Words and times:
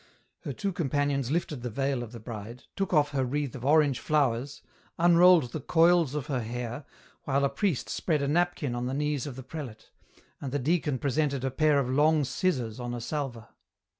Her 0.45 0.51
two 0.51 0.73
companions 0.73 1.29
lifted 1.29 1.61
the 1.61 1.69
veil 1.69 2.01
of 2.01 2.11
the 2.11 2.19
bride, 2.19 2.63
took 2.75 2.91
off 2.91 3.11
her 3.11 3.23
wreath 3.23 3.53
of 3.53 3.63
orange 3.63 3.99
flowers, 3.99 4.63
unrolled 4.97 5.51
the 5.51 5.59
coils 5.59 6.15
of 6.15 6.25
her 6.25 6.39
hair, 6.41 6.85
while 7.25 7.45
a 7.45 7.49
priest 7.49 7.87
spread 7.87 8.23
a 8.23 8.27
napkin 8.27 8.73
on 8.73 8.87
the 8.87 8.95
knees 8.95 9.27
of 9.27 9.35
the 9.35 9.43
prelate, 9.43 9.91
and 10.41 10.51
the 10.51 10.57
deacon 10.57 10.97
presented 10.97 11.45
a 11.45 11.51
pair 11.51 11.77
of 11.77 11.87
long 11.87 12.23
scissors 12.23 12.79
on 12.79 12.95
a 12.95 12.99
salver. 12.99 13.49